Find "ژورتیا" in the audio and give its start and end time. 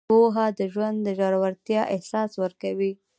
1.17-1.81